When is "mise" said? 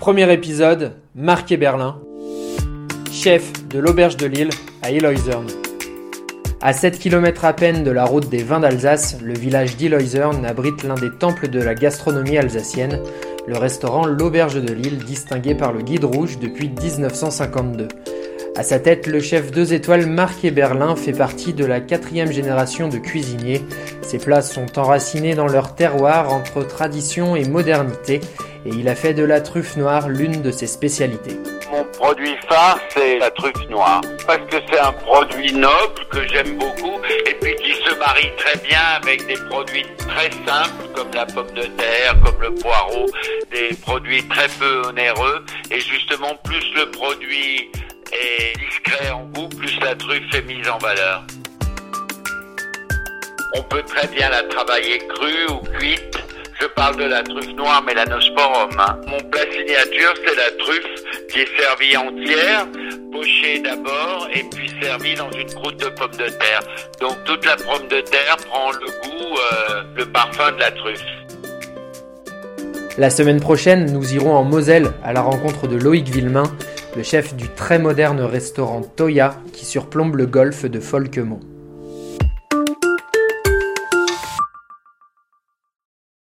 50.42-50.68